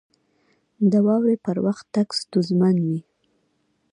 [0.91, 2.99] •د واورې پر وخت تګ ستونزمن وي.